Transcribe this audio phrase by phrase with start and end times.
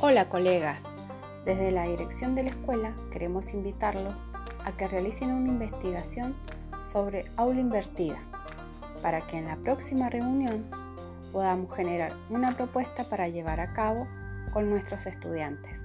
[0.00, 0.84] Hola colegas,
[1.44, 4.14] desde la dirección de la escuela queremos invitarlos
[4.64, 6.36] a que realicen una investigación
[6.80, 8.22] sobre aula invertida
[9.02, 10.70] para que en la próxima reunión
[11.32, 14.06] podamos generar una propuesta para llevar a cabo
[14.52, 15.84] con nuestros estudiantes.